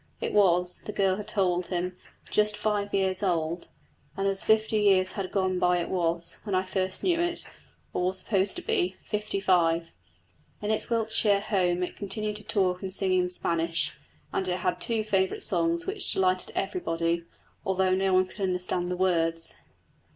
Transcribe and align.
It 0.19 0.33
was, 0.33 0.79
the 0.83 0.91
girl 0.91 1.17
had 1.17 1.27
told 1.27 1.67
him, 1.67 1.95
just 2.31 2.57
five 2.57 2.91
years 2.91 3.21
old, 3.21 3.67
and 4.17 4.27
as 4.27 4.43
fifty 4.43 4.77
years 4.79 5.11
had 5.11 5.31
gone 5.31 5.59
by 5.59 5.77
it 5.77 5.89
was, 5.89 6.39
when 6.43 6.55
I 6.55 6.63
first 6.63 7.03
knew 7.03 7.19
it, 7.19 7.45
or 7.93 8.05
was 8.05 8.17
supposed 8.17 8.55
to 8.55 8.63
be, 8.63 8.95
fifty 9.05 9.39
five. 9.39 9.91
In 10.59 10.71
its 10.71 10.89
Wiltshire 10.89 11.39
home 11.41 11.83
it 11.83 11.95
continued 11.97 12.37
to 12.37 12.43
talk 12.43 12.81
and 12.81 12.91
sing 12.91 13.13
in 13.13 13.29
Spanish, 13.29 13.93
and 14.33 14.47
had 14.47 14.81
two 14.81 15.03
favourite 15.03 15.43
songs, 15.43 15.85
which 15.85 16.13
delighted 16.13 16.51
everybody, 16.55 17.23
although 17.63 17.93
no 17.93 18.11
one 18.11 18.25
could 18.25 18.41
understand 18.41 18.89
the 18.89 18.97
words. 18.97 19.53